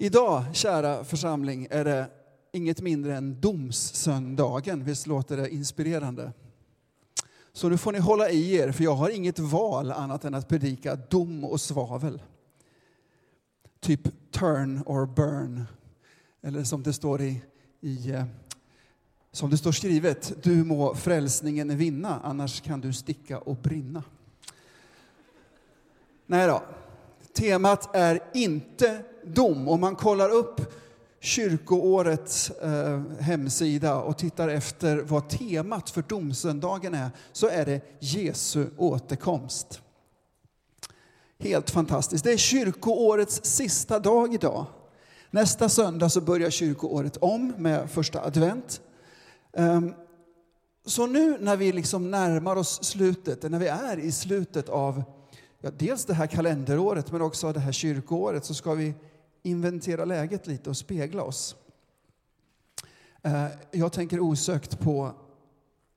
[0.00, 2.10] Idag, kära församling, är det
[2.52, 4.84] inget mindre än domssöndagen.
[4.84, 6.32] Visst låter det inspirerande?
[7.52, 10.48] Så nu får ni hålla i er, för jag har inget val annat än att
[10.48, 12.22] predika dom och svavel.
[13.80, 15.64] Typ turn or burn.
[16.42, 17.42] Eller som det står i,
[17.80, 18.24] i eh,
[19.32, 24.02] som det står skrivet, du må frälsningen vinna, annars kan du sticka och brinna.
[26.26, 26.62] Nej då,
[27.38, 29.68] temat är inte dom.
[29.68, 30.60] Om man kollar upp
[31.20, 38.66] kyrkoårets eh, hemsida och tittar efter vad temat för domsöndagen är, så är det Jesu
[38.76, 39.80] återkomst.
[41.38, 42.24] Helt fantastiskt.
[42.24, 44.66] Det är kyrkoårets sista dag idag.
[45.30, 48.80] Nästa söndag så börjar kyrkoåret om med första advent.
[49.52, 49.94] Um,
[50.86, 55.02] så nu när vi liksom närmar oss slutet, när vi är i slutet av
[55.60, 58.94] ja, dels det här kalenderåret men också det här kyrkoåret så ska vi
[59.42, 61.56] inventera läget lite och spegla oss.
[63.22, 65.12] Eh, jag tänker osökt på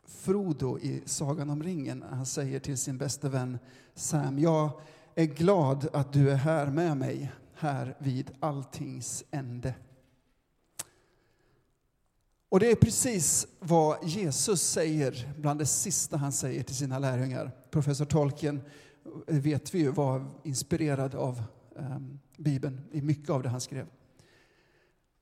[0.08, 2.04] Frodo i Sagan om ringen.
[2.10, 3.60] Han säger till sin bäste vän
[3.96, 4.72] Sam, jag
[5.16, 9.74] är glad att du är här med mig, här vid alltings ände.
[12.50, 17.52] Och det är precis vad Jesus säger bland det sista han säger till sina lärjungar.
[17.70, 18.62] Professor Tolkien
[19.28, 21.44] vet vi ju var inspirerad av
[21.78, 23.88] ehm, Bibeln i mycket av det han skrev.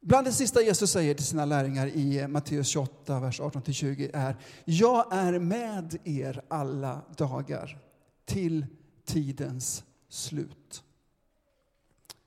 [0.01, 4.35] Bland det sista Jesus säger till sina lärjungar i Matteus 28, vers 18-20 är
[4.65, 7.79] Jag är med er alla dagar
[8.25, 8.65] till
[9.05, 10.83] tidens slut.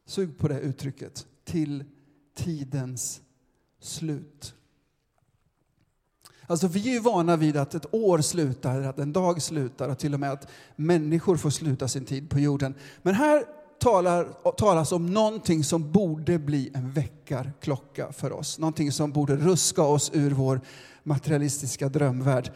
[0.05, 1.27] Sug på det uttrycket.
[1.45, 1.85] Till
[2.35, 3.23] tidens
[3.81, 4.55] slut.
[6.47, 9.99] Alltså vi är ju vana vid att ett år slutar, att en dag slutar och
[9.99, 12.75] till och med att människor får sluta sin tid på jorden.
[13.03, 13.45] Men här
[13.81, 18.59] talar, talas om någonting som borde bli en väckarklocka för oss.
[18.59, 20.61] Någonting som borde ruska oss ur vår
[21.03, 22.53] materialistiska drömvärld.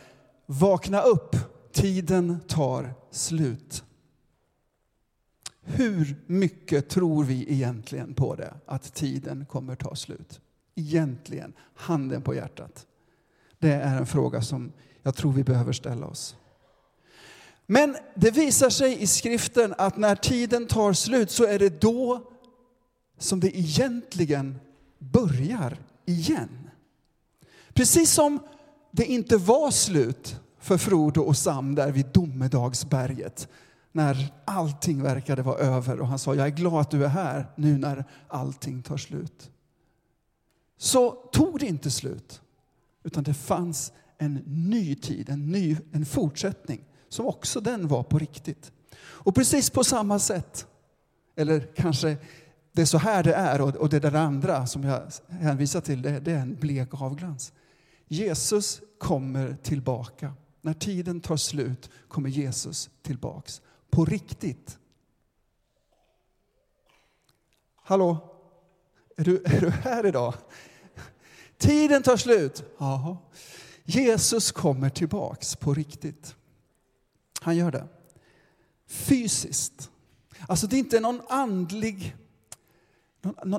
[0.46, 1.36] Vakna upp,
[1.72, 3.84] tiden tar slut.
[5.62, 10.40] Hur mycket tror vi egentligen på det, att tiden kommer ta slut?
[10.74, 12.86] Egentligen, handen på hjärtat.
[13.58, 14.72] Det är en fråga som
[15.02, 16.36] jag tror vi behöver ställa oss.
[17.66, 22.30] Men det visar sig i skriften att när tiden tar slut så är det då
[23.18, 24.58] som det egentligen
[24.98, 26.70] börjar igen.
[27.74, 28.38] Precis som
[28.90, 33.48] det inte var slut för Frodo och Sam där vid domedagsberget
[33.92, 37.46] när allting verkade vara över och han sa jag är glad att du är här
[37.56, 39.50] nu när allting tar slut.
[40.78, 42.40] Så tog det inte slut.
[43.06, 48.18] Utan det fanns en ny tid, en, ny, en fortsättning som också den var på
[48.18, 48.72] riktigt.
[48.98, 50.66] Och precis på samma sätt,
[51.36, 52.16] eller kanske
[52.72, 56.20] det är så här det är och det där andra som jag hänvisar till, det,
[56.20, 57.52] det är en blek avglans.
[58.08, 60.32] Jesus kommer tillbaka.
[60.60, 63.62] När tiden tar slut kommer Jesus tillbaks.
[63.90, 64.78] På riktigt.
[67.76, 68.34] Hallå?
[69.16, 70.34] Är du, är du här idag?
[71.58, 72.64] Tiden tar slut.
[72.78, 73.16] Aha.
[73.84, 76.34] Jesus kommer tillbaks på riktigt.
[77.40, 77.84] Han gör det.
[78.88, 79.90] Fysiskt.
[80.48, 82.16] Alltså det är inte någon andlig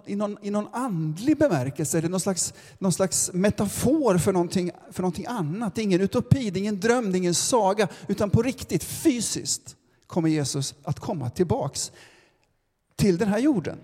[0.06, 5.02] i någon, i någon andlig bemärkelse, eller någon slags, någon slags metafor för någonting, för
[5.02, 5.76] någonting annat.
[5.76, 8.84] Det är ingen utopi, det är ingen dröm, det är ingen saga, utan på riktigt,
[8.84, 9.76] fysiskt
[10.08, 11.92] kommer Jesus att komma tillbaks
[12.96, 13.78] till den här jorden.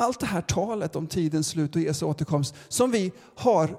[0.00, 3.78] Allt det här talet om tidens slut och Jesu återkomst som vi har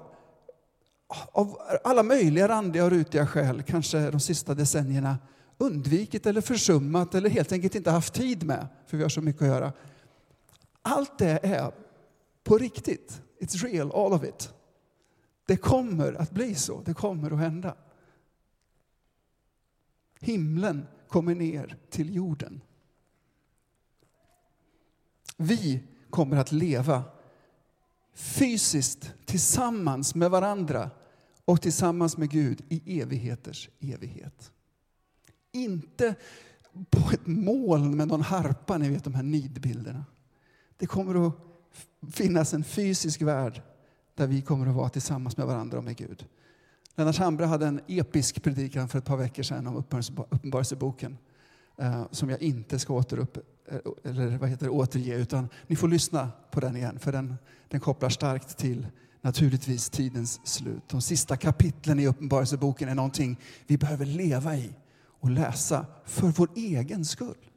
[1.32, 5.18] av alla möjliga randiga och rutiga skäl, kanske de sista decennierna,
[5.58, 9.42] undvikit eller försummat eller helt enkelt inte haft tid med, för vi har så mycket
[9.42, 9.72] att göra.
[10.82, 11.72] Allt det är
[12.44, 13.22] på riktigt.
[13.40, 14.52] It's real, all of it.
[15.46, 17.76] Det kommer att bli så, det kommer att hända.
[20.20, 22.60] Himlen kommer ner till jorden.
[25.36, 25.82] Vi
[26.12, 27.04] kommer att leva
[28.14, 30.90] fysiskt tillsammans med varandra
[31.44, 34.52] och tillsammans med Gud i evigheters evighet.
[35.52, 36.14] Inte
[36.90, 40.04] på ett moln med någon harpa, ni vet de här nidbilderna.
[40.76, 41.34] Det kommer att
[42.12, 43.62] finnas en fysisk värld
[44.14, 46.26] där vi kommer att vara tillsammans med varandra och med Gud.
[46.94, 51.18] Lennart Hambre hade en episk predikan för ett par veckor sedan om Uppenbarelseboken
[51.78, 53.38] eh, som jag inte ska återupp,
[53.68, 57.34] Eh, eller vad heter det, återge, utan ni får lyssna på den igen, för den,
[57.68, 58.86] den kopplar starkt till
[59.20, 60.82] naturligtvis tidens slut.
[60.88, 64.72] De sista kapitlen i Uppenbarelseboken är någonting vi behöver leva i
[65.04, 67.48] och läsa för vår egen skull.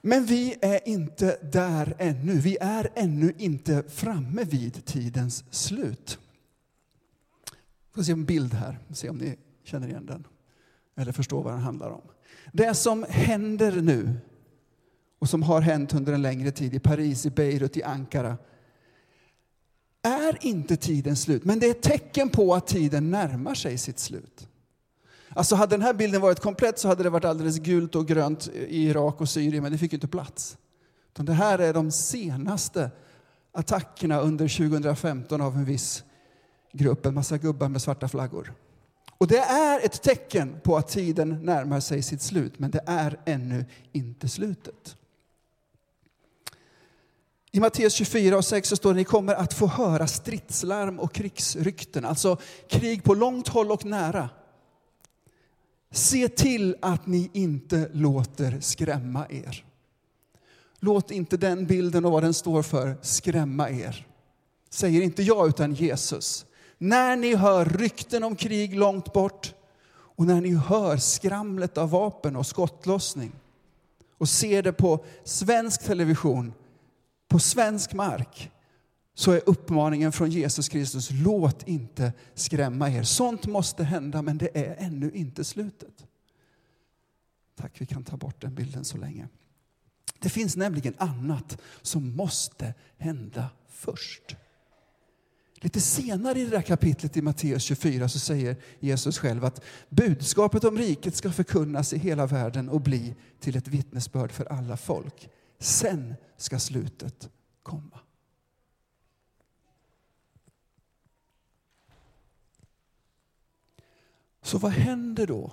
[0.00, 2.32] Men vi är inte där ännu.
[2.32, 6.18] Vi är ännu inte framme vid tidens slut.
[7.88, 10.26] Vi får se en bild här, se om ni känner igen den
[10.94, 12.02] eller förstår vad den handlar om.
[12.56, 14.14] Det som händer nu
[15.18, 18.36] och som har hänt under en längre tid i Paris, i Beirut, i Ankara
[20.02, 23.98] är inte tidens slut, men det är ett tecken på att tiden närmar sig sitt
[23.98, 24.48] slut.
[25.28, 28.48] Alltså hade den här bilden varit komplett så hade det varit alldeles gult och grönt
[28.48, 30.58] i Irak och Syrien, men det fick inte plats.
[31.12, 32.90] det här är de senaste
[33.52, 36.04] attackerna under 2015 av en viss
[36.72, 38.54] grupp, en massa gubbar med svarta flaggor.
[39.18, 43.20] Och det är ett tecken på att tiden närmar sig sitt slut, men det är
[43.24, 44.96] ännu inte slutet.
[47.54, 51.12] I Matteus 24 och 6 så står det ni kommer att få höra stridslarm och
[51.12, 52.36] krigsrykten, alltså
[52.68, 54.28] krig på långt håll och nära.
[55.90, 59.64] Se till att ni inte låter skrämma er.
[60.80, 64.06] Låt inte den bilden och vad den står för skrämma er.
[64.70, 66.46] Säger inte jag, utan Jesus.
[66.84, 69.54] När ni hör rykten om krig långt bort
[69.90, 73.32] och när ni hör skramlet av vapen och skottlossning
[74.18, 76.52] och ser det på svensk television,
[77.28, 78.50] på svensk mark,
[79.14, 83.02] så är uppmaningen från Jesus Kristus, låt inte skrämma er.
[83.02, 86.06] Sånt måste hända, men det är ännu inte slutet.
[87.56, 89.28] Tack, vi kan ta bort den bilden så länge.
[90.18, 94.36] Det finns nämligen annat som måste hända först.
[95.64, 100.64] Lite senare i det där kapitlet i Matteus 24 så säger Jesus själv att budskapet
[100.64, 105.28] om riket ska förkunnas i hela världen och bli till ett vittnesbörd för alla folk.
[105.58, 107.30] Sen ska slutet
[107.62, 108.00] komma.
[114.42, 115.52] Så vad händer då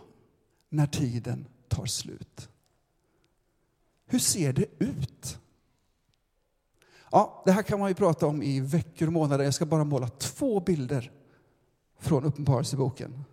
[0.70, 2.50] när tiden tar slut?
[4.06, 5.40] Hur ser det ut?
[7.12, 9.44] Ja, det här kan man ju prata om i veckor och månader.
[9.44, 11.12] Jag ska bara måla två bilder
[12.00, 13.24] från Uppenbarelseboken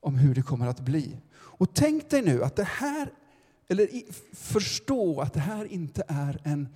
[0.00, 1.16] om hur det kommer att bli.
[1.34, 3.12] Och tänk dig nu att det här,
[3.68, 3.88] eller
[4.32, 6.68] förstå att det här inte är en,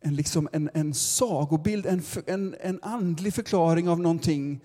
[0.00, 4.60] en, liksom en, en sagobild, en, en, en andlig förklaring av någonting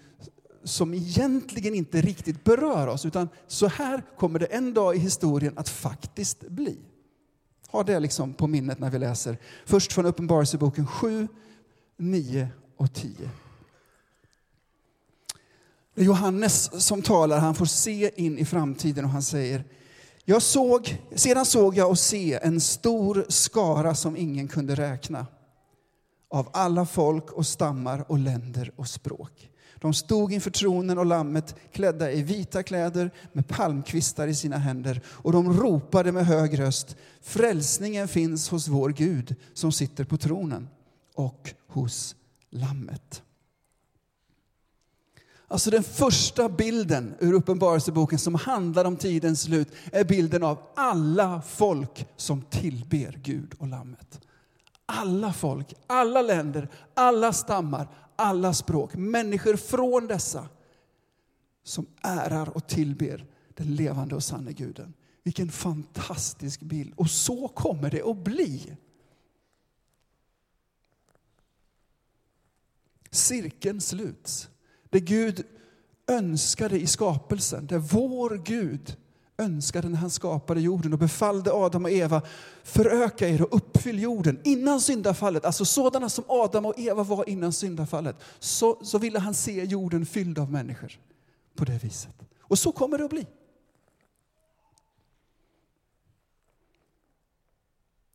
[0.63, 5.57] som egentligen inte riktigt berör oss, utan så här kommer det en dag i historien
[5.57, 6.79] att faktiskt bli.
[7.73, 9.37] Ha det liksom på minnet när vi läser.
[9.65, 11.27] Först från Uppenbarelseboken 7,
[11.97, 12.47] 9
[12.77, 13.29] och 10.
[15.95, 19.63] Det är Johannes som talar, han får se in i framtiden och han säger
[20.25, 25.25] jag såg, Sedan såg jag och se en stor skara som ingen kunde räkna
[26.29, 29.49] av alla folk och stammar och länder och språk.
[29.83, 35.01] De stod inför tronen och lammet klädda i vita kläder med palmkvistar i sina händer
[35.07, 40.69] och de ropade med hög röst Frälsningen finns hos vår Gud som sitter på tronen
[41.15, 42.15] och hos
[42.49, 43.23] lammet.
[45.47, 51.41] Alltså den första bilden ur Uppenbarelseboken som handlar om tidens slut är bilden av alla
[51.41, 54.19] folk som tillber Gud och lammet.
[54.85, 58.95] Alla folk, alla länder, alla stammar, alla språk.
[58.95, 60.49] Människor från dessa
[61.63, 64.93] som ärar och tillber den levande och sanne guden.
[65.23, 66.93] Vilken fantastisk bild.
[66.95, 68.77] Och så kommer det att bli.
[73.11, 74.49] Cirkeln sluts.
[74.89, 75.43] Det Gud
[76.07, 78.97] önskade i skapelsen, det vår Gud
[79.37, 82.21] önskade när han skapade jorden och befallde Adam och Eva
[82.63, 85.45] föröka er och uppfyll jorden innan syndafallet.
[85.45, 88.15] Alltså sådana som Adam och Eva var innan syndafallet.
[88.39, 90.99] Så, så ville han se jorden fylld av människor
[91.55, 92.15] på det viset.
[92.41, 93.27] Och så kommer det att bli.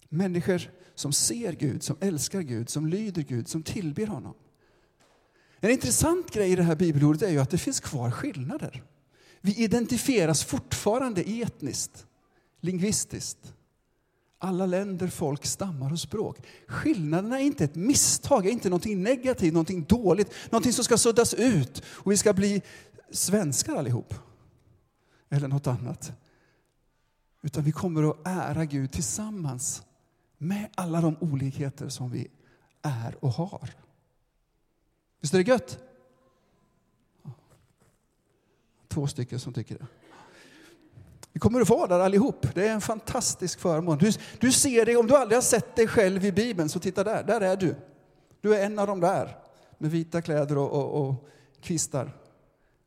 [0.09, 4.35] Människor som ser Gud, som älskar Gud, som lyder Gud, som tillber honom.
[5.61, 8.83] En intressant grej i det här bibelordet är ju att det finns kvar skillnader.
[9.49, 12.07] Vi identifieras fortfarande etniskt,
[12.61, 13.55] lingvistiskt.
[14.39, 16.39] Alla länder, folk, stammar och språk.
[16.67, 21.35] Skillnaderna är inte ett misstag, är inte någonting negativt, någonting dåligt, någonting som ska suddas
[21.35, 22.63] ut och vi ska bli
[23.11, 24.15] svenskar allihop.
[25.29, 26.13] Eller något annat.
[27.43, 29.83] Utan vi kommer att ära Gud tillsammans
[30.39, 32.29] med alla de olikheter som vi
[32.83, 33.71] är och har.
[35.21, 35.88] Visst är det gött?
[38.99, 39.87] Två stycken som tycker det.
[41.33, 42.47] Vi kommer att vara där allihop.
[42.55, 43.99] Det är en fantastisk förmån.
[43.99, 47.05] Du, du ser dig, om du aldrig har sett dig själv i Bibeln, så titta
[47.05, 47.25] där.
[47.25, 47.75] Där är du.
[48.41, 49.37] Du är en av de där
[49.79, 51.29] med vita kläder och, och, och
[51.61, 52.17] kvistar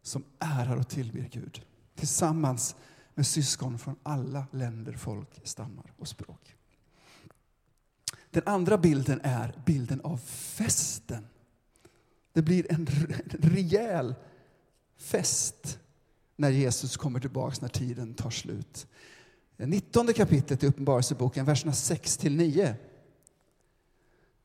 [0.02, 1.62] som ärar och tillber Gud
[1.96, 2.76] tillsammans
[3.16, 6.56] med syskon från alla länder, folk, stammar och språk.
[8.30, 11.28] Den andra bilden är bilden av festen.
[12.34, 12.88] Det blir en
[13.42, 14.16] rejäl
[14.98, 15.78] fest
[16.42, 18.88] när Jesus kommer tillbaka, när tiden tar slut.
[19.58, 22.76] Eh, 19 kapitlet i Uppenbarelseboken, verserna 6 9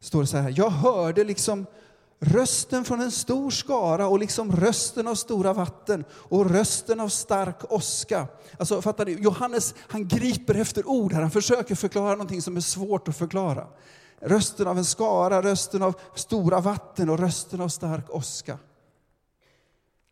[0.00, 0.54] står det så här.
[0.56, 1.66] Jag hörde liksom
[2.20, 7.72] rösten från en stor skara och liksom rösten av stora vatten och rösten av stark
[7.72, 8.26] åska.
[8.58, 9.12] Alltså, fattar ni?
[9.12, 11.20] Johannes han griper efter ord här.
[11.20, 13.66] Han försöker förklara någonting som är svårt att förklara.
[14.20, 18.58] Rösten av en skara, rösten av stora vatten och rösten av stark åska.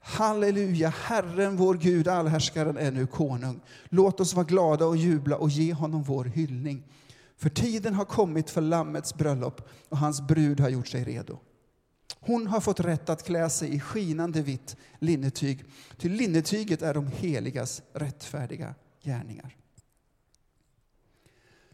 [0.06, 3.61] Halleluja, Herren vår Gud, allhärskaren, är nu konung.
[3.84, 6.82] Låt oss vara glada och jubla och ge honom vår hyllning.
[7.37, 11.38] För tiden har kommit för Lammets bröllop och hans brud har gjort sig redo.
[12.20, 15.64] Hon har fått rätt att klä sig i skinande vitt linnetyg,
[15.96, 19.56] ty linnetyget är de heligas rättfärdiga gärningar.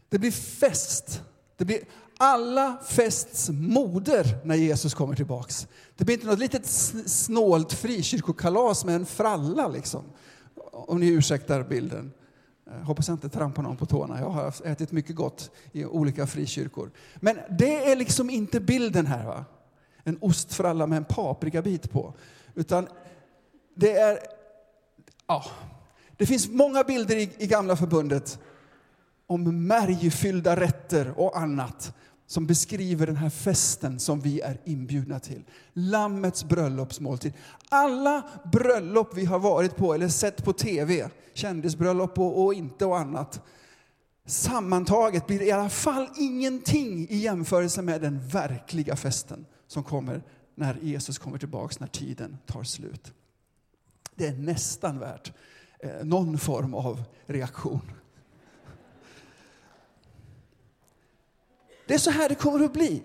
[0.09, 1.21] Det blir fest.
[1.61, 1.81] Det blir
[2.17, 5.67] alla fests moder när Jesus kommer tillbaks.
[5.95, 6.65] Det blir inte något litet
[7.05, 10.03] snålt frikyrkokalas med en fralla liksom.
[10.71, 12.11] Om ni ursäktar bilden.
[12.67, 14.19] Eh, hoppas jag inte trampar någon på tårna.
[14.19, 16.91] Jag har ätit mycket gott i olika frikyrkor.
[17.15, 19.25] Men det är liksom inte bilden här.
[19.25, 19.45] va?
[20.03, 22.13] En ostfralla med en paprikabit på.
[22.55, 22.87] Utan
[23.75, 24.19] det är...
[25.27, 25.45] Ja,
[26.17, 28.39] det finns många bilder i, i gamla förbundet
[29.31, 31.93] om märgfyllda rätter och annat
[32.27, 35.43] som beskriver den här festen som vi är inbjudna till.
[35.73, 37.33] Lammets bröllopsmåltid.
[37.69, 42.97] Alla bröllop vi har varit på eller sett på tv, kändisbröllop och, och inte och
[42.97, 43.41] annat,
[44.25, 50.23] sammantaget blir det i alla fall ingenting i jämförelse med den verkliga festen som kommer
[50.55, 53.13] när Jesus kommer tillbaks, när tiden tar slut.
[54.15, 55.33] Det är nästan värt
[55.79, 57.91] eh, någon form av reaktion.
[61.91, 63.03] Det är så här det kommer att bli.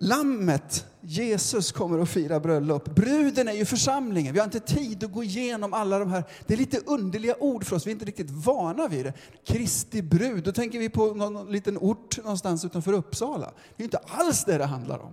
[0.00, 2.94] Lammet, Jesus, kommer att fira bröllop.
[2.94, 4.32] Bruden är ju församlingen.
[4.32, 6.24] Vi har inte tid att gå igenom alla de här.
[6.46, 7.86] Det är lite underliga ord för oss.
[7.86, 9.12] Vi är inte riktigt vana vid det.
[9.46, 13.52] Kristi brud, då tänker vi på någon liten ort någonstans utanför Uppsala.
[13.76, 15.12] Det är inte alls det det handlar om.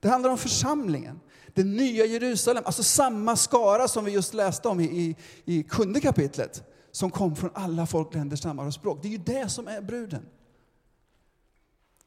[0.00, 1.20] Det handlar om församlingen.
[1.54, 6.00] Det nya Jerusalem, alltså samma skara som vi just läste om i, i, i sjunde
[6.00, 6.62] kapitlet.
[6.92, 8.98] Som kom från alla folk, länder, stammar och språk.
[9.02, 10.22] Det är ju det som är bruden.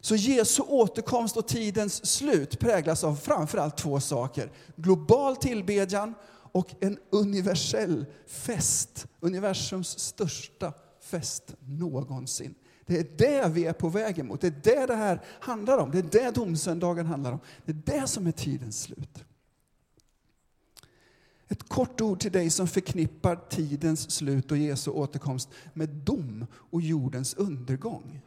[0.04, 4.52] Så Jesu återkomst och tidens slut präglas av framförallt två saker.
[4.76, 6.14] Global tillbedjan
[6.52, 9.08] och en universell fest.
[9.20, 12.56] Universums största fest någonsin.
[12.86, 14.42] Det är det vi är på väg emot.
[14.42, 15.92] Det är det det här handlar om.
[15.92, 17.40] Det är det domsöndagen handlar om.
[17.66, 19.24] Det är det som är tidens slut.
[21.48, 26.82] Ett kort ord till dig som förknippar tidens slut och Jesu återkomst med dom och
[26.82, 28.22] jordens undergång.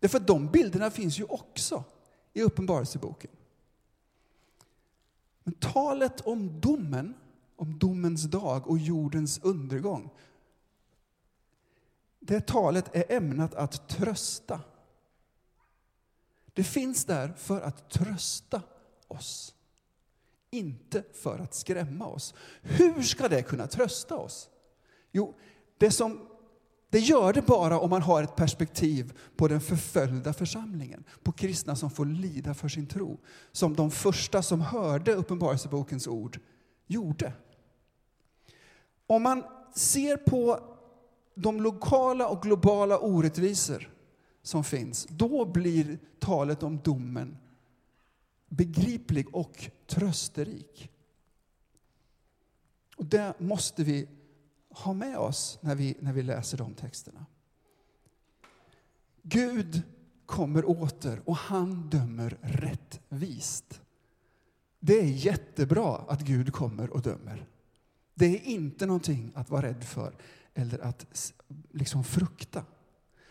[0.00, 1.84] Därför att de bilderna finns ju också
[2.32, 3.30] i Uppenbarelseboken.
[5.42, 7.14] Men talet om domen,
[7.56, 10.10] om domens dag och jordens undergång,
[12.20, 14.60] det talet är ämnat att trösta.
[16.52, 18.62] Det finns där för att trösta
[19.08, 19.54] oss,
[20.50, 22.34] inte för att skrämma oss.
[22.62, 24.50] Hur ska det kunna trösta oss?
[25.12, 25.34] Jo,
[25.78, 26.29] det som
[26.90, 31.76] det gör det bara om man har ett perspektiv på den förföljda församlingen, på kristna
[31.76, 33.18] som får lida för sin tro,
[33.52, 36.40] som de första som hörde Uppenbarelsebokens ord
[36.86, 37.32] gjorde.
[39.06, 39.44] Om man
[39.74, 40.60] ser på
[41.34, 43.90] de lokala och globala orättvisor
[44.42, 47.36] som finns, då blir talet om domen
[48.48, 50.90] begriplig och trösterik.
[52.96, 54.08] Och det måste vi
[54.70, 57.26] ha med oss när vi, när vi läser de texterna.
[59.22, 59.82] Gud
[60.26, 63.80] kommer åter och han dömer rättvist.
[64.80, 67.46] Det är jättebra att Gud kommer och dömer.
[68.14, 70.14] Det är inte någonting att vara rädd för
[70.54, 71.32] eller att
[71.70, 72.64] liksom frukta.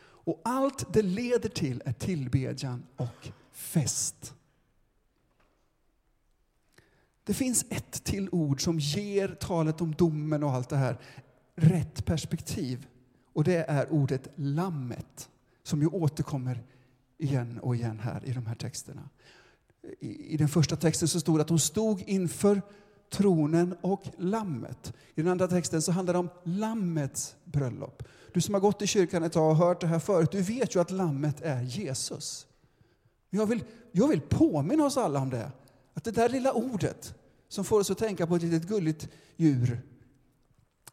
[0.01, 4.34] Och allt det leder till är tillbedjan och fest.
[7.24, 10.98] Det finns ett till ord som ger talet om domen och allt det här
[11.60, 12.88] rätt perspektiv.
[13.34, 15.30] Och det är ordet lammet
[15.63, 16.63] som ju återkommer
[17.18, 19.10] igen och igen här i de här texterna.
[20.00, 22.62] I den första texten så stod det att de stod inför
[23.10, 24.94] tronen och lammet.
[25.16, 28.04] I den andra texten så handlar det om lammets bröllop.
[28.34, 30.75] Du som har gått i kyrkan ett tag och hört det här förut, du vet
[30.75, 32.48] ju att lammet är Jesus.
[33.30, 35.51] Jag vill, jag vill påminna oss alla om det.
[35.94, 37.13] Att det där lilla ordet
[37.48, 39.82] som får oss att tänka på ett litet gulligt djur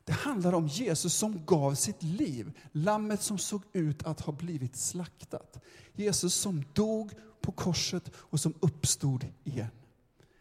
[0.06, 2.52] det handlar om Jesus som gav sitt liv.
[2.72, 5.64] Lammet som såg ut att ha blivit slaktat.
[5.94, 9.70] Jesus som dog på korset och som uppstod igen.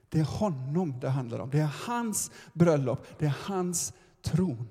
[0.09, 1.49] Det är honom det handlar om.
[1.49, 4.67] Det är hans bröllop, det är hans tron.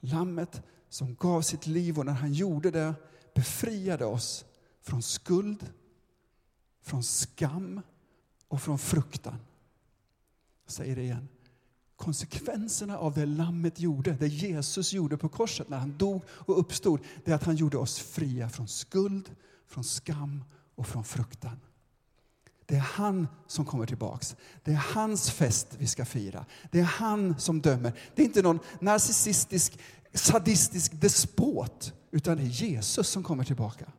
[0.00, 2.94] Lammet som gav sitt liv och när han gjorde det
[3.34, 4.44] befriade oss
[4.80, 5.72] från skuld,
[6.82, 7.80] från skam
[8.48, 9.38] och från fruktan.
[10.64, 11.28] Jag säger det igen.
[12.02, 17.00] Konsekvenserna av det lammet gjorde, det Jesus gjorde på korset när han dog och uppstod,
[17.24, 19.30] det är att han gjorde oss fria från skuld,
[19.68, 20.44] från skam
[20.74, 21.60] och från fruktan.
[22.66, 24.36] Det är han som kommer tillbaks.
[24.64, 26.44] Det är hans fest vi ska fira.
[26.70, 27.92] Det är han som dömer.
[28.14, 29.78] Det är inte någon narcissistisk,
[30.12, 33.92] sadistisk despot, utan det är Jesus som kommer tillbaka.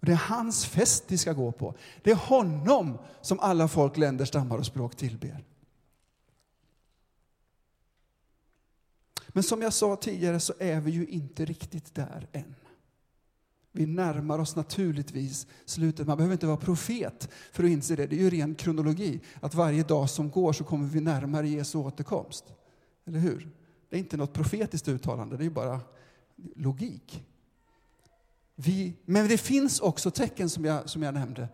[0.00, 1.74] Och det är hans fest vi ska gå på.
[2.02, 5.44] Det är honom som alla folk, länder, stammar och språk tillber.
[9.34, 12.54] Men som jag sa tidigare så är vi ju inte riktigt där än.
[13.72, 16.06] Vi närmar oss naturligtvis slutet.
[16.06, 18.06] Man behöver inte vara profet för att inse det.
[18.06, 19.20] Det är ju ren kronologi.
[19.40, 22.44] Att varje dag som går så kommer vi närmare Jesu återkomst.
[23.04, 23.50] Eller hur?
[23.90, 25.80] Det är inte något profetiskt uttalande, det är bara
[26.56, 27.24] logik.
[28.54, 31.48] Vi, men det finns också tecken som jag, som jag nämnde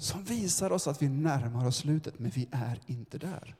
[0.00, 3.56] som visar oss att vi närmar oss slutet, men vi är inte där.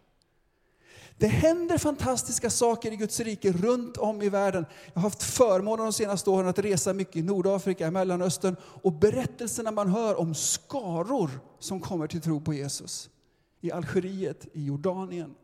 [1.20, 4.66] Det händer fantastiska saker i Guds rike runt om i världen.
[4.86, 8.92] Jag har haft förmånen de senaste åren att resa mycket i Nordafrika, i Mellanöstern och
[8.92, 13.10] berättelserna man hör om skaror som kommer till tro på Jesus.
[13.60, 15.34] I Algeriet, i Jordanien,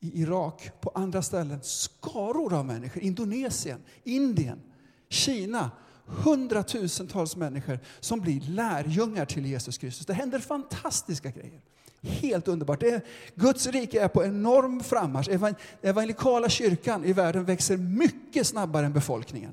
[0.00, 1.58] i Irak, på andra ställen.
[1.62, 3.02] Skaror av människor.
[3.02, 4.60] Indonesien, Indien,
[5.08, 5.70] Kina.
[6.06, 10.06] Hundratusentals människor som blir lärjungar till Jesus Kristus.
[10.06, 11.60] Det händer fantastiska grejer.
[12.04, 12.80] Helt underbart.
[12.80, 13.02] Det är,
[13.34, 15.56] Guds rike är på enorm frammarsch.
[15.82, 19.52] Evangelikala kyrkan i världen växer mycket snabbare än befolkningen.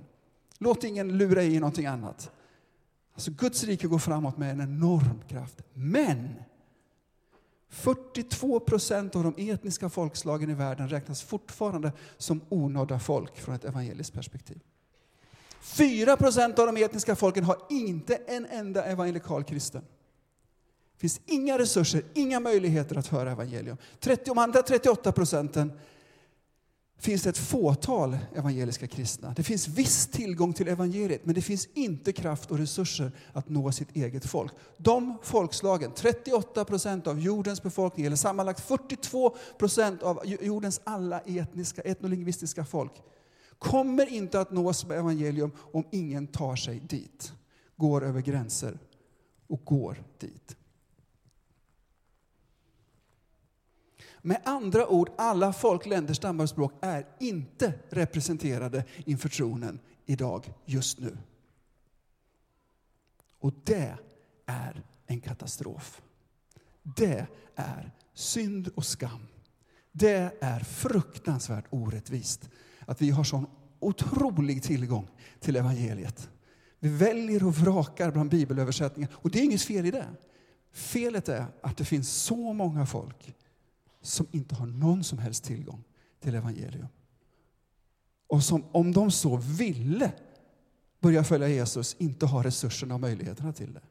[0.58, 2.32] Låt ingen lura i någonting annat.
[3.14, 5.62] Alltså Guds rike går framåt med en enorm kraft.
[5.74, 6.36] Men
[7.70, 13.66] 42 procent av de etniska folkslagen i världen räknas fortfarande som onådda folk från ett
[13.66, 14.60] evangeliskt perspektiv.
[15.62, 19.82] 4 procent av de etniska folken har inte en enda evangelikal kristen.
[21.02, 23.78] Det finns inga resurser, inga möjligheter att höra evangelium.
[24.00, 25.72] 30, de andra 38 procenten
[27.00, 29.34] finns det ett fåtal evangeliska kristna.
[29.36, 33.72] Det finns viss tillgång till evangeliet, men det finns inte kraft och resurser att nå
[33.72, 34.54] sitt eget folk.
[34.78, 41.82] De folkslagen, 38 procent av jordens befolkning, eller sammanlagt 42 procent av jordens alla etniska,
[41.82, 42.94] etnolingvistiska folk,
[43.60, 47.34] kommer inte att nås med evangelium om ingen tar sig dit,
[47.76, 48.80] går över gränser
[49.48, 50.58] och går dit.
[54.22, 60.54] Med andra ord, alla folk, länder, stammar och språk är inte representerade inför tronen idag,
[60.66, 61.18] just nu.
[63.40, 63.96] Och det
[64.46, 66.02] är en katastrof.
[66.84, 69.28] Det är synd och skam.
[69.92, 73.46] Det är fruktansvärt orättvist att vi har sån
[73.80, 75.08] otrolig tillgång
[75.40, 76.30] till evangeliet.
[76.80, 80.08] Vi väljer och vrakar bland bibelöversättningar och det är inget fel i det.
[80.72, 83.36] Felet är att det finns så många folk
[84.02, 85.84] som inte har någon som helst tillgång
[86.20, 86.88] till evangelium.
[88.28, 90.12] Och som om de så ville
[91.00, 93.82] börja följa Jesus inte har resurserna och möjligheterna till det.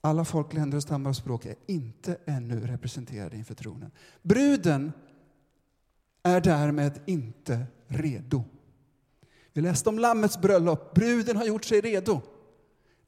[0.00, 3.90] Alla folk, länder, stammar och språk är inte ännu representerade inför tronen.
[4.22, 4.92] Bruden
[6.22, 8.44] är därmed inte redo.
[9.52, 10.94] Vi läste om Lammets bröllop.
[10.94, 12.20] Bruden har gjort sig redo.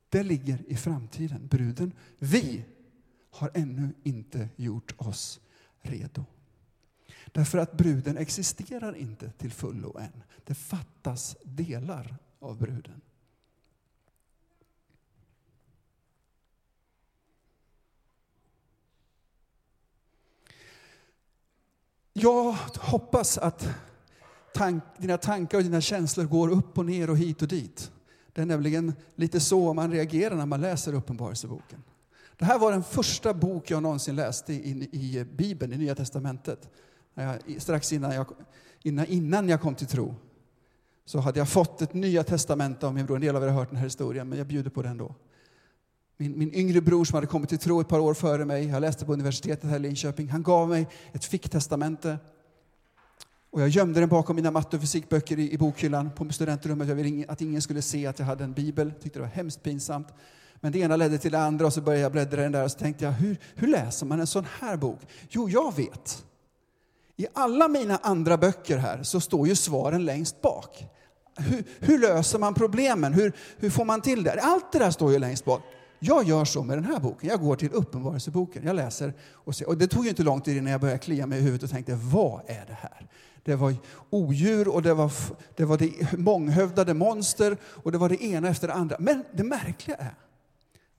[0.08, 1.46] Det ligger i framtiden.
[1.46, 2.64] Bruden, vi,
[3.36, 5.40] har ännu inte gjort oss
[5.82, 6.24] redo.
[7.32, 10.22] Därför att bruden existerar inte till fullo än.
[10.44, 13.00] Det fattas delar av bruden.
[22.12, 23.68] Jag hoppas att
[24.54, 27.92] tank, dina tankar och dina känslor går upp och ner och hit och dit.
[28.32, 31.82] Det är nämligen lite så man reagerar när man läser Uppenbarelseboken.
[32.38, 36.68] Det här var den första bok jag någonsin läste i, i Bibeln, i Nya Testamentet.
[37.14, 38.26] Jag, strax innan jag,
[38.82, 40.14] innan, innan jag kom till tro
[41.04, 43.16] så hade jag fått ett Nya Testamente av min bror.
[43.16, 45.14] En del av er har hört den här historien, men jag bjuder på den då.
[46.16, 48.80] Min, min yngre bror som hade kommit till tro ett par år före mig, jag
[48.80, 52.18] läste på universitetet här i Linköping, han gav mig ett ficktestamente.
[53.50, 56.88] Och jag gömde den bakom mina matte och fysikböcker i, i bokhyllan på studentrummet.
[56.88, 58.88] Jag ville att ingen skulle se att jag hade en bibel.
[58.88, 60.08] Jag tyckte det var hemskt pinsamt.
[60.60, 62.64] Men det ena ledde till det andra och så började jag bläddra i den där
[62.64, 65.00] och så tänkte jag, hur, hur läser man en sån här bok?
[65.28, 66.24] Jo, jag vet.
[67.16, 70.84] I alla mina andra böcker här så står ju svaren längst bak.
[71.36, 73.12] Hur, hur löser man problemen?
[73.12, 74.40] Hur, hur får man till det?
[74.42, 75.62] Allt det där står ju längst bak.
[75.98, 77.28] Jag gör så med den här boken.
[77.28, 78.66] Jag går till Uppenbarelseboken.
[78.66, 79.68] Jag läser och ser.
[79.68, 81.70] Och det tog ju inte lång tid innan jag började klia mig i huvudet och
[81.70, 83.06] tänkte, vad är det här?
[83.42, 83.74] Det var
[84.10, 85.12] odjur och det var
[85.56, 88.96] det, var det månghövdade monster och det var det ena efter det andra.
[88.98, 90.14] Men det märkliga är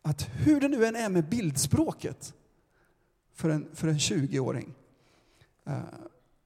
[0.09, 2.33] att hur det nu än är med bildspråket
[3.33, 4.73] för en, för en 20-åring
[5.65, 5.79] eh,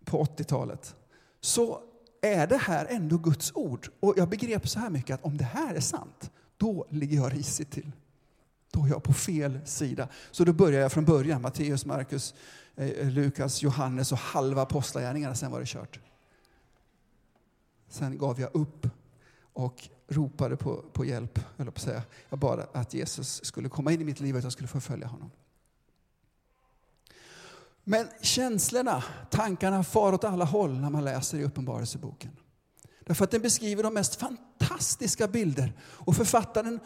[0.06, 0.96] på 80-talet
[1.40, 1.82] så
[2.22, 3.90] är det här ändå Guds ord.
[4.00, 7.34] Och jag begrep så här mycket att om det här är sant, då ligger jag
[7.34, 7.92] risigt till.
[8.72, 10.08] Då är jag på fel sida.
[10.32, 11.42] Så då börjar jag från början.
[11.42, 12.34] Matteus, Markus,
[12.76, 15.36] eh, Lukas, Johannes och halva apostlagärningarna.
[15.36, 16.00] Sen var det kört.
[17.90, 18.88] Sen gav jag upp
[19.54, 21.40] och ropade på, på hjälp.
[21.58, 22.04] Eller på att säga.
[22.30, 25.08] Jag bad att Jesus skulle komma in i mitt liv och att jag skulle förfölja
[25.08, 25.32] honom.
[27.84, 32.32] Men känslorna, tankarna far åt alla håll när man läser i Uppenbarelseboken.
[33.06, 35.74] Därför att den beskriver de mest fantastiska bilder.
[35.82, 36.80] Och författaren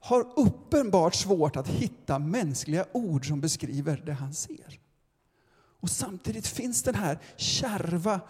[0.00, 4.80] har uppenbart svårt att hitta mänskliga ord som beskriver det han ser.
[5.80, 8.20] Och samtidigt finns den här kärva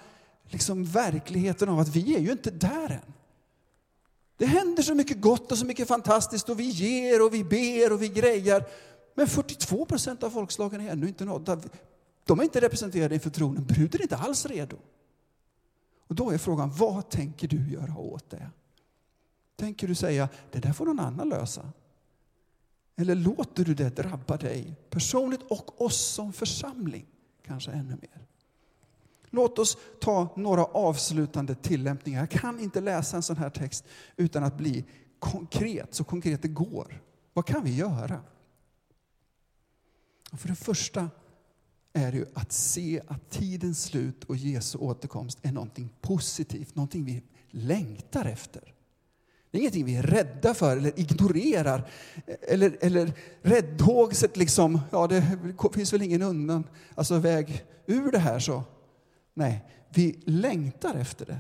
[0.45, 3.13] liksom, verkligheten av att vi är ju inte där än.
[4.39, 7.93] Det händer så mycket gott och så mycket fantastiskt och vi ger och vi ber
[7.93, 8.65] och vi grejar.
[9.15, 11.61] Men 42 procent av folkslagen är ännu inte nådda.
[12.25, 13.65] De är inte representerade inför tronen.
[13.65, 14.77] Bruden är inte alls redo.
[16.07, 18.51] Och då är frågan, vad tänker du göra åt det?
[19.57, 21.73] Tänker du säga, det där får någon annan lösa?
[22.97, 27.07] Eller låter du det drabba dig personligt och oss som församling?
[27.47, 28.27] Kanske ännu mer.
[29.31, 32.21] Låt oss ta några avslutande tillämpningar.
[32.21, 33.85] Jag kan inte läsa en sån här text
[34.17, 34.85] utan att bli
[35.19, 37.03] konkret, så konkret det går.
[37.33, 38.21] Vad kan vi göra?
[40.33, 41.11] För det första
[41.93, 47.23] är ju att se att tidens slut och Jesu återkomst är någonting positivt, någonting vi
[47.51, 48.75] längtar efter.
[49.51, 51.91] Det är ingenting vi är rädda för eller ignorerar.
[52.43, 53.13] Eller, eller
[53.43, 55.39] räddhågset liksom, ja det
[55.75, 56.65] finns väl ingen undan,
[56.95, 58.63] alltså väg ur det här så.
[59.39, 61.39] Nej, vi längtar efter det.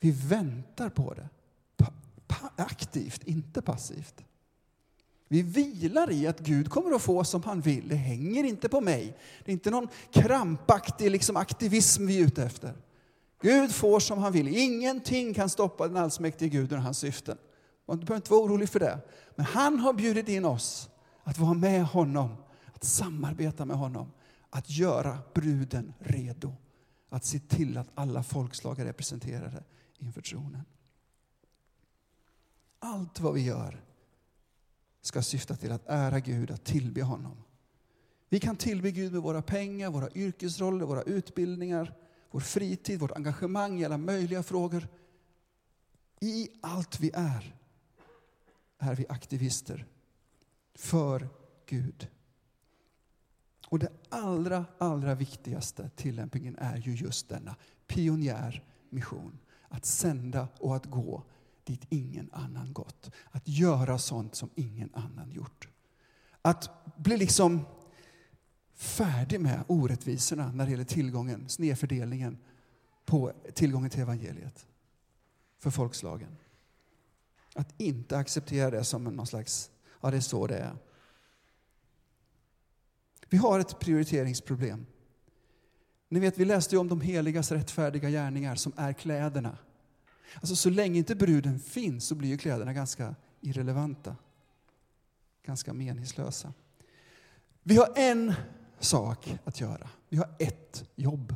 [0.00, 1.28] Vi väntar på det.
[1.76, 1.92] Pa,
[2.26, 4.24] pa, aktivt, inte passivt.
[5.28, 7.88] Vi vilar i att Gud kommer att få som han vill.
[7.88, 9.16] Det hänger inte på mig.
[9.44, 12.74] Det är inte någon krampaktig liksom, aktivism vi är ute efter.
[13.42, 14.48] Gud får som han vill.
[14.48, 17.38] Ingenting kan stoppa den allsmäktige Guden och hans syften.
[17.86, 18.98] du behöver inte vara orolig för det.
[19.36, 20.88] Men han har bjudit in oss
[21.24, 22.36] att vara med honom,
[22.74, 24.12] att samarbeta med honom,
[24.50, 26.52] att göra bruden redo.
[27.14, 29.64] Att se till att alla folkslag är representerade
[29.98, 30.64] inför tronen.
[32.78, 33.84] Allt vad vi gör
[35.00, 37.36] ska syfta till att ära Gud, att tillbe honom.
[38.28, 41.94] Vi kan tillbe Gud med våra pengar, våra yrkesroller, våra utbildningar,
[42.30, 44.88] vår fritid, vårt engagemang i alla möjliga frågor.
[46.20, 47.56] I allt vi är,
[48.78, 49.86] är vi aktivister
[50.74, 51.28] för
[51.66, 52.08] Gud.
[53.74, 57.56] Och det allra, allra viktigaste tillämpningen är ju just denna
[57.86, 59.38] pionjärmission.
[59.68, 61.22] Att sända och att gå
[61.64, 63.10] dit ingen annan gått.
[63.30, 65.68] Att göra sånt som ingen annan gjort.
[66.42, 67.60] Att bli liksom
[68.74, 72.38] färdig med orättvisorna när det gäller tillgången, snedfördelningen
[73.04, 74.66] på tillgången till evangeliet
[75.58, 76.36] för folkslagen.
[77.54, 80.76] Att inte acceptera det som någon slags, ja det är så det är.
[83.28, 84.86] Vi har ett prioriteringsproblem.
[86.08, 89.58] Ni vet, vi läste ju om de heligas rättfärdiga gärningar som är kläderna.
[90.34, 94.16] Alltså så länge inte bruden finns så blir ju kläderna ganska irrelevanta.
[95.46, 96.52] Ganska meningslösa.
[97.62, 98.34] Vi har en
[98.78, 99.88] sak att göra.
[100.08, 101.34] Vi har ett jobb.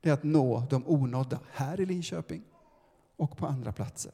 [0.00, 2.42] Det är att nå de onådda här i Linköping
[3.16, 4.12] och på andra platser.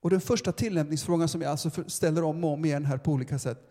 [0.00, 3.38] Och den första tillämpningsfrågan som jag alltså ställer om och om igen här på olika
[3.38, 3.70] sätt,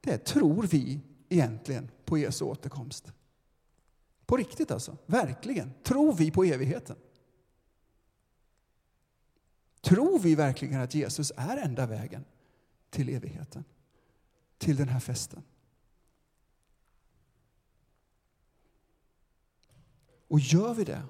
[0.00, 3.12] det är tror vi egentligen på Jesu återkomst?
[4.26, 5.72] På riktigt alltså, verkligen.
[5.82, 6.96] Tror vi på evigheten?
[9.80, 12.24] Tror vi verkligen att Jesus är enda vägen
[12.90, 13.64] till evigheten?
[14.58, 15.42] Till den här festen?
[20.28, 21.02] Och gör vi det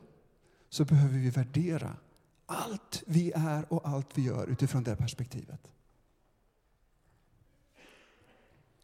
[0.68, 1.96] så behöver vi värdera
[2.46, 5.70] allt vi är och allt vi gör utifrån det perspektivet.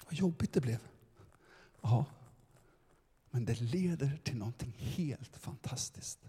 [0.07, 0.79] Vad jobbigt det blev.
[1.81, 2.05] Ja,
[3.31, 6.29] men det leder till någonting helt fantastiskt.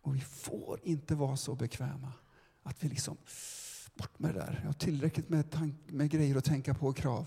[0.00, 2.12] Och vi får inte vara så bekväma
[2.62, 3.16] att vi liksom,
[3.94, 4.58] bort med det där.
[4.60, 7.26] Jag har tillräckligt med, med grejer att tänka på och krav.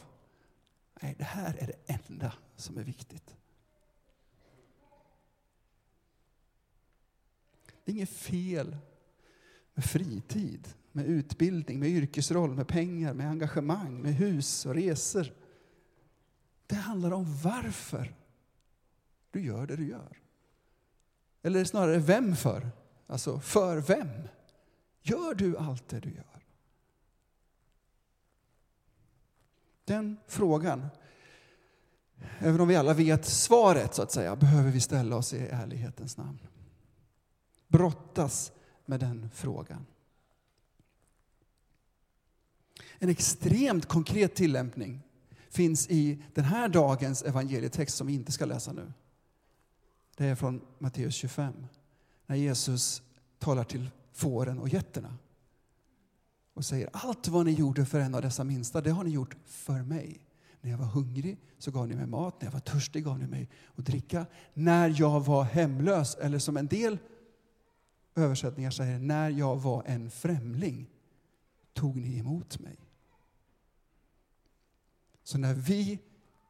[1.02, 3.36] Nej, det här är det enda som är viktigt.
[7.84, 8.78] Det är inget fel
[9.74, 15.34] med fritid med utbildning, med yrkesroll, med pengar, med engagemang, med hus och resor.
[16.68, 18.16] Det handlar om varför
[19.32, 20.22] du gör det du gör.
[21.42, 22.70] Eller snarare vem för?
[23.08, 24.10] Alltså, för vem?
[25.02, 26.44] Gör du allt det du gör?
[29.86, 30.88] Den frågan,
[32.40, 36.18] även om vi alla vet svaret så att säga, behöver vi ställa oss i ärlighetens
[36.18, 36.40] namn.
[37.68, 38.52] Brottas
[38.86, 39.86] med den frågan.
[43.00, 45.02] En extremt konkret tillämpning
[45.50, 48.94] finns i den här dagens evangelietext som vi inte ska läsa nu.
[50.18, 51.54] Det är från Matteus 25,
[52.26, 53.02] när Jesus
[53.40, 55.18] talar till fåren och getterna
[56.54, 59.36] och säger allt vad ni gjorde för en av dessa minsta, det har ni gjort
[59.46, 60.20] för mig.
[60.62, 63.28] När jag var hungrig så gav ni mig mat, när jag var törstig gav ni
[63.28, 64.26] mig att dricka.
[64.54, 66.98] När jag var hemlös, eller som en del
[68.16, 70.90] översättningar säger, när jag var en främling
[71.74, 72.87] tog ni emot mig.
[75.28, 76.00] Så när vi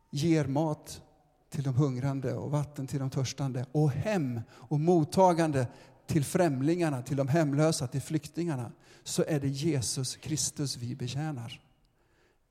[0.09, 1.01] ger mat
[1.49, 5.67] till de hungrande och vatten till de törstande och hem och mottagande
[6.07, 8.71] till främlingarna, till de hemlösa, till flyktingarna
[9.03, 11.61] så är det Jesus Kristus vi betjänar.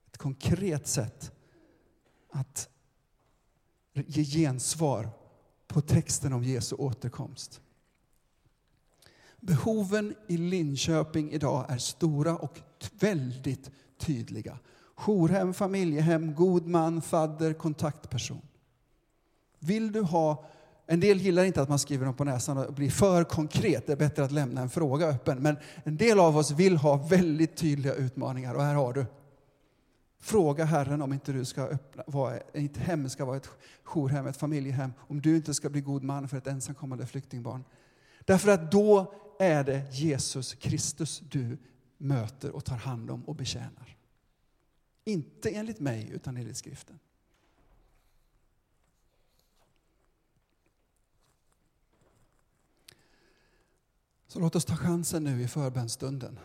[0.06, 1.32] Ett konkret sätt
[2.30, 2.68] att
[3.92, 5.10] ge gensvar
[5.66, 7.60] på texten om Jesu återkomst.
[9.40, 12.60] Behoven i Linköping idag är stora och
[13.00, 14.58] väldigt tydliga.
[14.96, 18.42] Jourhem, familjehem, god man, fadder, kontaktperson.
[19.58, 20.44] Vill du ha
[20.86, 23.86] en del gillar inte att man skriver dem på näsan och blir för konkret.
[23.86, 25.38] Det är bättre att lämna en fråga öppen.
[25.38, 29.06] Men en del av oss vill ha väldigt tydliga utmaningar och här har du.
[30.20, 33.48] Fråga Herren om inte du ska öppna, vara, ett hem ska vara ett
[33.84, 34.92] jourhem, ett familjehem.
[34.98, 37.64] Om du inte ska bli god man för ett ensamkommande flyktingbarn.
[38.24, 41.58] Därför att då är det Jesus Kristus du
[41.98, 43.96] möter och tar hand om och betjänar.
[45.08, 46.98] Inte enligt mig, utan enligt skriften.
[54.26, 56.38] Så låt oss ta chansen nu i förbönstunden.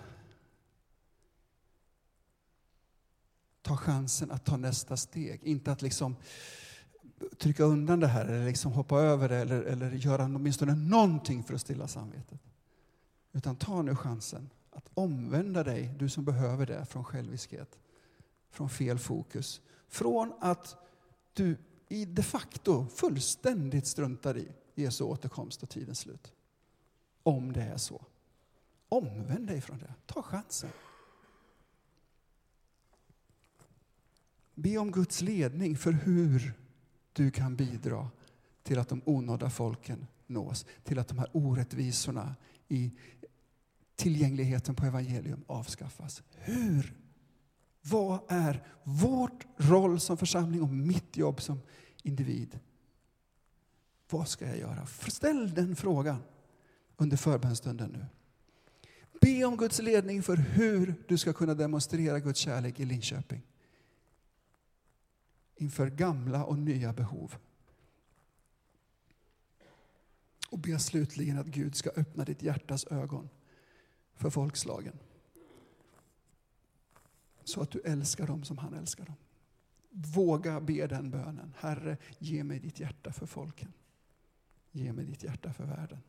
[3.61, 5.43] Ta chansen att ta nästa steg.
[5.43, 6.15] Inte att liksom
[7.37, 11.53] trycka undan det här eller liksom hoppa över det eller, eller göra åtminstone någonting för
[11.53, 12.39] att stilla samvetet.
[13.31, 17.77] Utan ta nu chansen att omvända dig, du som behöver det, från själviskhet,
[18.51, 19.61] från fel fokus.
[19.87, 20.75] Från att
[21.33, 21.57] du
[21.89, 26.33] i de facto fullständigt struntar i Jesu återkomst och tidens slut.
[27.23, 28.05] Om det är så.
[28.89, 29.93] Omvänd dig från det.
[30.05, 30.69] Ta chansen.
[34.55, 36.53] Be om Guds ledning för hur
[37.13, 38.09] du kan bidra
[38.63, 42.35] till att de onådda folken nås, till att de här orättvisorna
[42.67, 42.91] i
[43.95, 46.23] tillgängligheten på evangelium avskaffas.
[46.31, 47.00] Hur?
[47.81, 51.61] Vad är vårt roll som församling och mitt jobb som
[52.03, 52.59] individ?
[54.09, 54.85] Vad ska jag göra?
[54.85, 56.23] Ställ den frågan
[56.97, 58.05] under förbönstunden nu.
[59.21, 63.41] Be om Guds ledning för hur du ska kunna demonstrera Guds kärlek i Linköping.
[65.55, 67.35] Inför gamla och nya behov.
[70.49, 73.29] Och be slutligen att Gud ska öppna ditt hjärtas ögon
[74.15, 74.99] för folkslagen.
[77.51, 79.15] Så att du älskar dem som han älskar dem.
[79.89, 81.53] Våga be den bönen.
[81.57, 83.73] Herre, ge mig ditt hjärta för folken.
[84.71, 85.99] Ge mig ditt hjärta för världen.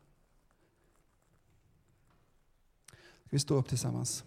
[3.26, 4.24] Ska vi stå upp tillsammans?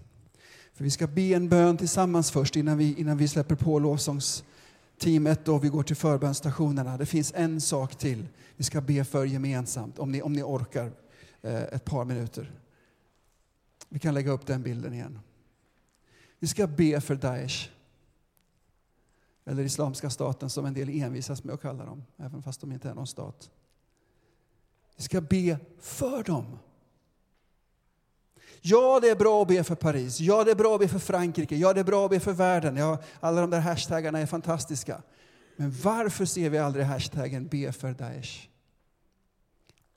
[0.74, 5.48] För vi ska be en bön tillsammans först innan vi, innan vi släpper på lovsångsteamet
[5.48, 6.98] och vi går till förbönstationerna.
[6.98, 10.92] Det finns en sak till vi ska be för gemensamt, om ni, om ni orkar
[11.42, 12.52] eh, ett par minuter.
[13.90, 15.20] Vi kan lägga upp den bilden igen.
[16.46, 17.70] Vi ska be för Daesh.
[19.46, 22.90] Eller Islamiska staten som en del envisas med att kalla dem, även fast de inte
[22.90, 23.50] är någon stat.
[24.96, 26.60] Vi ska be för dem.
[28.62, 30.20] Ja, det är bra att be för Paris.
[30.20, 31.56] Ja, det är bra att be för Frankrike.
[31.56, 32.78] Ja, det är bra att be för världen.
[32.78, 35.02] Ja, alla de där hashtaggarna är fantastiska.
[35.56, 38.48] Men varför ser vi aldrig hashtaggen be för Daesh?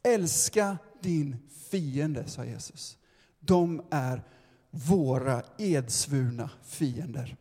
[0.02, 1.36] Älska din
[1.70, 2.98] fiende, sa Jesus.
[3.40, 4.22] De är
[4.86, 7.36] våra edsvurna fiender.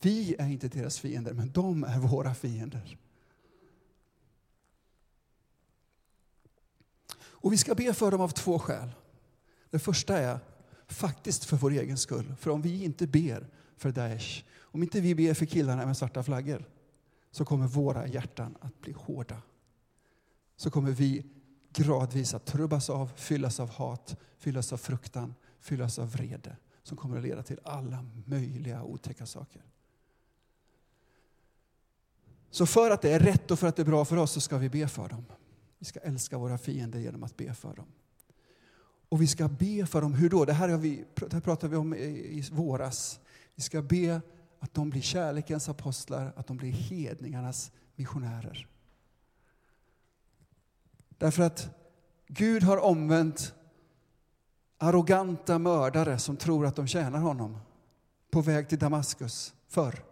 [0.00, 2.98] Vi är inte deras fiender, men de är våra fiender.
[7.18, 8.90] Och vi ska be för dem av två skäl.
[9.70, 10.38] Det första är
[10.86, 12.34] faktiskt för vår egen skull.
[12.38, 16.22] För om vi inte ber för Daesh, om inte vi ber för killarna med svarta
[16.22, 16.64] flaggor,
[17.30, 19.42] så kommer våra hjärtan att bli hårda.
[20.56, 21.26] Så kommer vi
[21.72, 27.16] gradvis att trubbas av, fyllas av hat, fyllas av fruktan, fyllas av vrede som kommer
[27.16, 29.62] att leda till alla möjliga otäcka saker.
[32.50, 34.40] Så för att det är rätt och för att det är bra för oss så
[34.40, 35.24] ska vi be för dem.
[35.78, 37.86] Vi ska älska våra fiender genom att be för dem.
[39.08, 40.14] Och vi ska be för dem.
[40.14, 40.44] Hur då?
[40.44, 43.20] Det här, har vi, det här pratade vi om i, i våras.
[43.54, 44.20] Vi ska be
[44.58, 48.68] att de blir kärlekens apostlar, att de blir hedningarnas missionärer.
[51.18, 51.68] Därför att
[52.26, 53.54] Gud har omvänt
[54.78, 57.58] arroganta mördare som tror att de tjänar honom
[58.30, 60.04] på väg till Damaskus förr.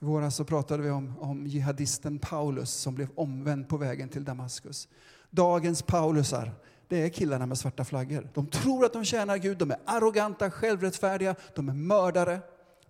[0.00, 4.24] I våras så pratade vi om, om jihadisten Paulus som blev omvänd på vägen till
[4.24, 4.88] Damaskus.
[5.30, 6.52] Dagens Paulusar,
[6.88, 8.28] det är killarna med svarta flaggor.
[8.34, 12.40] De tror att de tjänar Gud, de är arroganta, självrättfärdiga, de är mördare.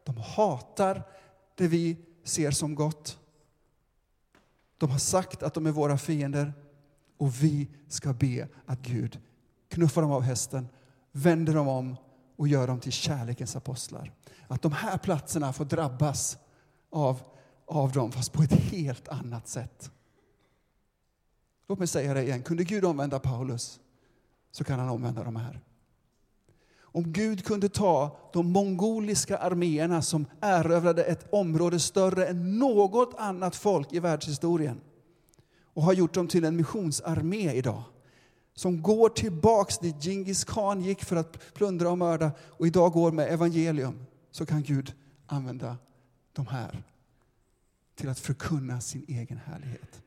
[0.04, 1.02] De hatar
[1.54, 3.18] det vi ser som gott.
[4.78, 6.52] De har sagt att de är våra fiender
[7.16, 9.20] och vi ska be att Gud
[9.74, 10.68] knuffar dem av hästen,
[11.12, 11.96] vänder dem om
[12.36, 14.12] och gör dem till kärlekens apostlar.
[14.48, 16.38] Att de här platserna får drabbas
[16.90, 17.20] av,
[17.66, 19.90] av dem, fast på ett helt annat sätt.
[21.68, 22.42] Låt mig säga det igen.
[22.42, 23.80] Kunde Gud omvända Paulus
[24.52, 25.60] så kan han omvända de här.
[26.80, 33.56] Om Gud kunde ta de mongoliska arméerna som erövrade ett område större än något annat
[33.56, 34.80] folk i världshistorien
[35.64, 37.82] och har gjort dem till en missionsarmé idag
[38.54, 43.12] som går tillbaks dit Djingis khan gick för att plundra och mörda och idag går
[43.12, 44.92] med evangelium så kan Gud
[45.26, 45.76] använda
[46.32, 46.82] de här
[47.94, 50.02] till att förkunna sin egen härlighet.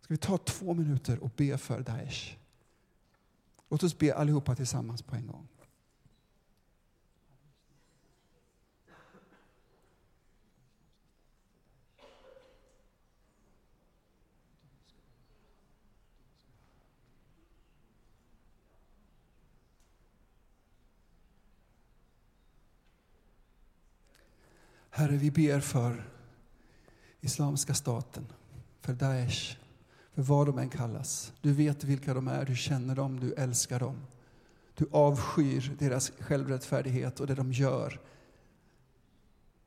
[0.00, 2.36] Ska vi ta två minuter och be för Daesh?
[3.68, 5.48] Låt oss be allihopa tillsammans på en gång.
[24.90, 26.08] Herre, vi ber för
[27.20, 28.26] Islamiska staten,
[28.80, 29.56] för Daesh,
[30.14, 31.32] för vad de än kallas.
[31.40, 33.96] Du vet vilka de är, du känner dem, du älskar dem.
[34.74, 38.00] Du avskyr deras självrättfärdighet och det de gör.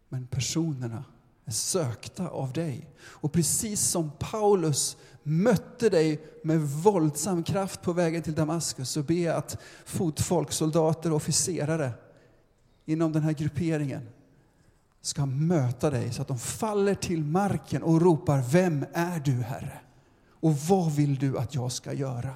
[0.10, 1.04] Men personerna
[1.46, 2.90] är sökta av dig.
[3.00, 9.26] Och precis som Paulus mötte dig med våldsam kraft på vägen till Damaskus så ber
[9.26, 11.92] jag att fotfolk, soldater och officerare
[12.86, 14.10] inom den här grupperingen
[15.04, 19.80] ska möta dig så att de faller till marken och ropar Vem är du, Herre?
[20.30, 22.30] Och vad vill du att jag ska göra?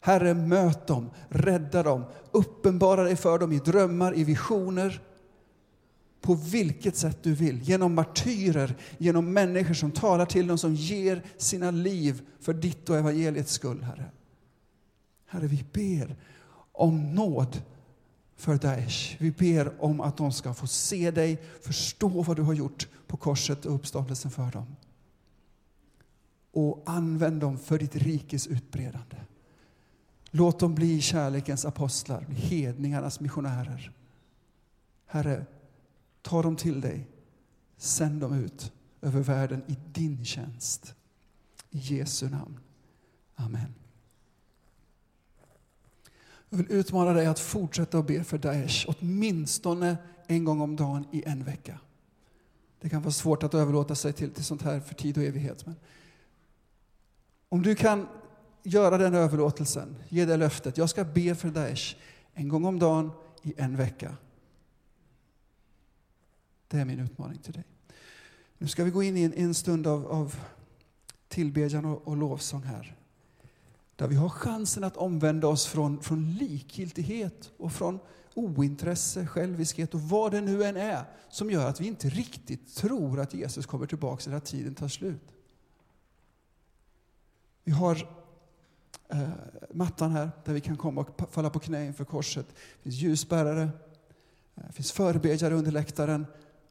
[0.00, 5.00] Herre, möt dem, rädda dem, uppenbara dig för dem i drömmar, i visioner.
[6.20, 7.62] På vilket sätt du vill.
[7.62, 12.96] Genom martyrer, genom människor som talar till dem, som ger sina liv för ditt och
[12.96, 14.10] evangeliets skull, Herre.
[15.26, 16.16] Herre, vi ber
[16.72, 17.62] om nåd
[18.36, 19.16] för Daesh.
[19.18, 23.16] Vi ber om att de ska få se dig, förstå vad du har gjort på
[23.16, 24.76] korset och uppståndelsen för dem.
[26.52, 29.16] Och använd dem för ditt rikes utbredande.
[30.30, 33.92] Låt dem bli kärlekens apostlar, hedningarnas missionärer.
[35.06, 35.46] Herre,
[36.22, 37.08] ta dem till dig.
[37.76, 40.94] Sänd dem ut över världen i din tjänst.
[41.70, 42.58] I Jesu namn.
[43.34, 43.74] Amen.
[46.54, 51.06] Jag vill utmana dig att fortsätta att be för Daesh, åtminstone en gång om dagen
[51.12, 51.80] i en vecka.
[52.80, 55.66] Det kan vara svårt att överlåta sig till, till sånt här för tid och evighet.
[55.66, 55.76] Men
[57.48, 58.06] om du kan
[58.62, 60.78] göra den överlåtelsen, ge det löftet.
[60.78, 61.96] Jag ska be för Daesh
[62.34, 63.10] en gång om dagen
[63.42, 64.16] i en vecka.
[66.68, 67.64] Det är min utmaning till dig.
[68.58, 70.36] Nu ska vi gå in i en, en stund av, av
[71.28, 72.96] tillbedjan och, och lovsång här.
[73.96, 77.98] Där vi har chansen att omvända oss från, från likgiltighet och från
[78.34, 83.20] ointresse, själviskhet och vad det nu än är som gör att vi inte riktigt tror
[83.20, 85.34] att Jesus kommer tillbaka när tiden tar slut.
[87.64, 88.08] Vi har
[89.08, 89.28] eh,
[89.70, 92.46] mattan här där vi kan komma och falla på knä inför korset.
[92.48, 93.68] Det finns ljusbärare,
[94.54, 96.26] det finns förebedjare under läktaren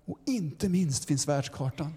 [0.06, 1.94] och inte minst finns världskartan.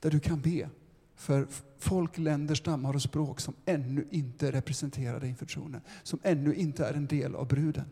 [0.00, 0.68] Där du kan be
[1.16, 1.46] för
[1.78, 6.86] folk, länder, stammar och språk som ännu inte är representerade inför tronen, som ännu inte
[6.86, 7.84] är en del av bruden.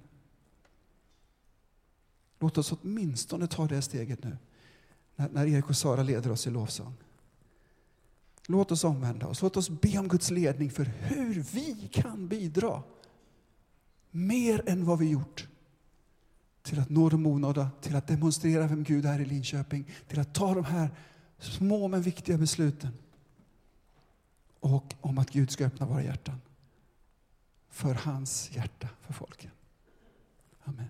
[2.41, 4.37] Låt oss åtminstone ta det steget nu,
[5.17, 6.95] när, när Erik och Sara leder oss i lovsång.
[8.47, 12.83] Låt oss omvända oss, låt oss be om Guds ledning för hur vi kan bidra
[14.11, 15.49] mer än vad vi gjort
[16.63, 20.35] till att nå de onådda, till att demonstrera vem Gud är i Linköping, till att
[20.35, 20.91] ta de här
[21.39, 22.91] små men viktiga besluten
[24.65, 26.41] och om att Gud ska öppna våra hjärtan
[27.69, 29.51] för hans hjärta för folken.
[30.65, 30.89] Amen.